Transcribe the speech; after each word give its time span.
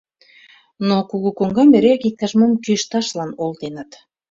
Но 0.87 0.95
кугу 1.09 1.29
коҥгам 1.39 1.69
эреак 1.77 2.03
иктаж-мом 2.09 2.51
кӱэшташлан 2.63 3.31
олтеныт. 3.43 3.91